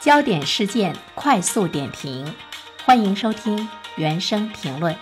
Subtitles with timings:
[0.00, 2.24] 焦点事件快速点评，
[2.84, 4.94] 欢迎收听原声评论。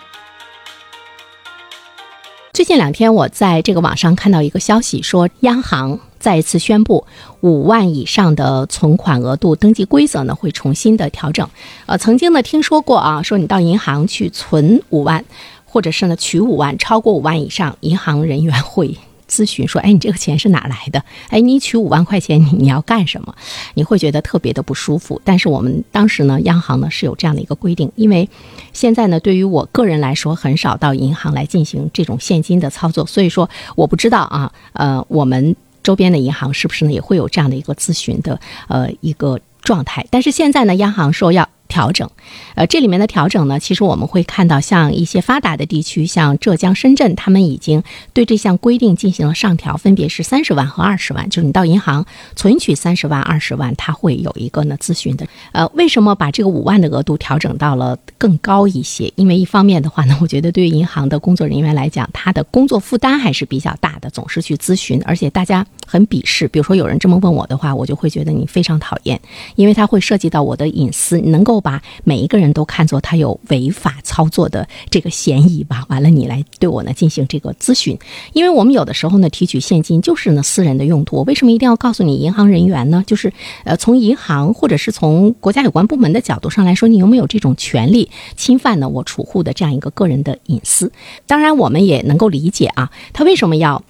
[2.55, 7.07] 最近两天，我在这个网上看到一个消息，说央行再一次宣布，
[7.43, 11.47] 五万以上的存款额度登记规则呢会重新的调整。
[11.85, 15.23] 呃，曾经呢听说过啊，说你到银行去存五万，
[15.67, 18.97] 或者是呢取五万，超过五万以上，银行人员会。
[19.29, 21.03] 咨询说：“哎，你这个钱是哪来的？
[21.29, 23.35] 哎，你取五万块钱，你你要干什么？
[23.75, 25.21] 你会觉得特别的不舒服。
[25.25, 28.29] 但是我们当时呢，央行呢是有这样的一个规定，因为
[28.73, 40.07] 现在呢，对于我个人来说，很少到银行来进行这种现金的操作，所以说我不知道啊，呃，我们周边的银行是不是呢也会有这样的一个咨询的呃一个状态？
[40.11, 42.09] 但是现在呢，央行说要。”调整，
[42.55, 51.29] 呃，这里面的调整呢，其实我们会看到，像一些发达的地区，像浙江、深圳，他们已经对这项规定进行了上调，分别是三十万和二十万。
[51.29, 55.27] 就是你到银行存取三十万、二十万，它会有一个呢咨询的。
[55.53, 59.13] 呃，为什么把这个五万的额度调整到了更高一些？
[59.17, 66.47] 因为一方面的话呢，我觉得对于银行的工作人员来讲，他的工作负担还是比较大的，总是去咨询，而且大家很鄙视。
[66.49, 69.21] 比如说有人这么问我的话，我就会觉得你非常讨厌，
[69.57, 71.56] 因为它会涉及到我的隐私，能够。
[71.61, 77.99] 把每一个人都看作他有违法操作的这个嫌疑吧，完了你来对我呢进行这个咨询，
[78.33, 83.05] 因为我们有的时候呢提取现金就是呢私人的用途，为什么一定要告诉你银行人员呢？
[83.07, 83.33] 就是
[83.65, 90.93] 呃从银行或者是从国家有关部门的角度上来说，你有没有这种权利侵犯呢我储户的这样一个个人的隐私？
[91.27, 93.83] 当然我们也能够理解啊，他为什么要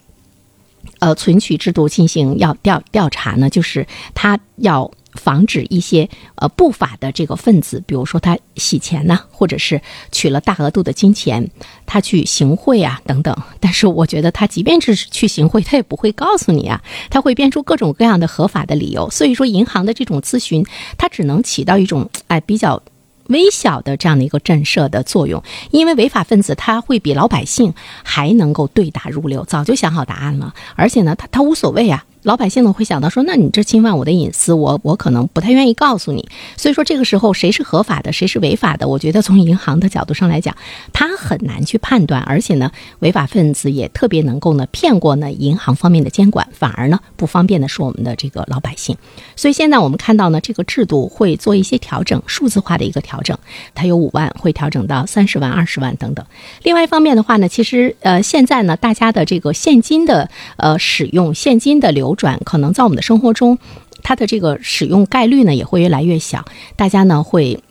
[0.99, 3.49] 呃存取制度进行要调调查呢？
[3.51, 4.91] 就是他要。
[5.17, 9.81] 防止一些呃不法的这个分子，比如说他洗钱呢，或者是
[10.13, 11.51] 取了大额度的金钱，
[11.87, 13.37] 他去行贿啊等等。
[13.59, 19.11] 但是我觉得他即便是去行贿，他也不会告诉你啊，他会编出各种各样的合法的理由。
[19.11, 20.65] 所以说，银行的这种咨询，
[20.97, 22.83] 它只能起到一种哎比较
[23.29, 27.75] 微小的这样的一个震慑的作用，因为违法分子他会比老百姓
[28.05, 32.06] 还能够对答如流，早就想好答案了，而且呢，他他无所谓啊。
[32.27, 36.29] 老百姓呢会想到说，那你这侵犯我的隐私，我我可能不太愿意告诉你。
[36.57, 40.57] 所以说这个时候谁是合法的，谁是违法的，我觉得从银行的角度上来讲，
[40.93, 42.21] 他很难去判断。
[42.23, 48.97] 而且呢，违法分子也特别能够呢骗过呢银行方面的监管，反而呢不方便的是我们的这个老百姓。
[49.37, 53.39] 所以现在我们看到呢，这个制度会做一些调整，数字化的一个调整，
[53.73, 56.27] 它有五万会调整到三十万、二十万等等。
[56.65, 62.16] 另外一方面的话呢，其实呃现在呢，大家的这个现金的呃使用，现金的流。
[62.17, 63.57] 转可能在我们的生活中，
[64.03, 66.45] 它的这个使用概率呢也会越来越小。
[66.75, 67.63] 大家呢会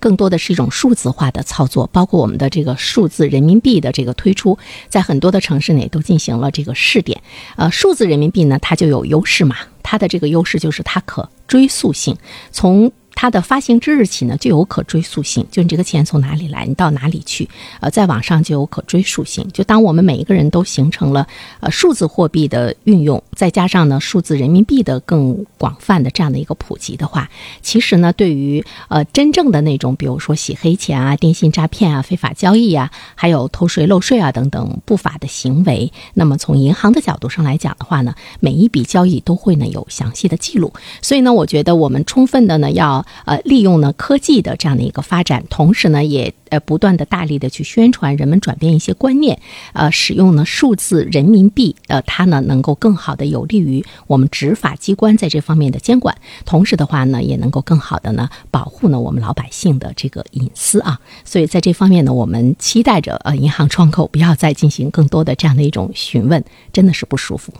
[0.00, 4.58] 更多的是一种数字化的操作，包括我们的这个数字人民币的这个推出，
[4.88, 7.22] 在很多的城市呢都进行了这个试点。
[7.54, 12.16] 呃，数字人民币呢它就有优势嘛，它的这个优势就是它可追溯性，
[12.50, 12.90] 从。
[13.14, 17.48] 它的发行之日起呢，就有可追溯性，就你这个钱从哪里来，你到哪里去，
[17.80, 19.46] 呃，在网上就有可追溯性。
[19.52, 21.26] 就当我们每一个人都形成了
[21.60, 27.28] 呃数字货币的运用，再加上呢数字人民币的更广泛的这样的一个普及的话，
[27.60, 40.72] 其实呢，对于呃真正的那种，比如说洗黑钱啊、电信诈骗啊、非法交易啊，还有偷税漏税啊等等不法的行为，那么从银行的角度上来讲的话呢，每一笔交易都会呢有详细的记录。
[41.02, 49.40] 所以呢，我觉得我们充分的呢要呃，利用呢科技的这样的一个发展，同时呢也呃不断的大力的去宣传人们转变一些观念，
[49.72, 67.52] 呃，使用呢数字人民币，呃，它呢能够更好的有利于我们执法机关在这方面的监管，同时的话呢也能够更好的呢保护呢我们老百姓的这个隐私啊，所以在这方面呢，我们期待着呃银行窗口不要再进行更多的这样的一种询问，真的是不舒服。